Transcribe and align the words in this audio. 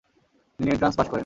তিনি 0.59 0.69
entrance 0.71 0.95
pass 0.97 1.07
করেন। 1.09 1.19